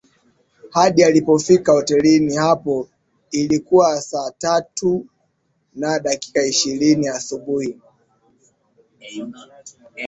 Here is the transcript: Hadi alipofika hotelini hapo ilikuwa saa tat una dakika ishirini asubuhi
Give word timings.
Hadi 0.69 1.03
alipofika 1.03 1.71
hotelini 1.71 2.35
hapo 2.35 2.89
ilikuwa 3.31 4.01
saa 4.01 4.31
tat 4.31 4.83
una 4.83 5.99
dakika 5.99 6.45
ishirini 6.45 7.07
asubuhi 7.07 7.81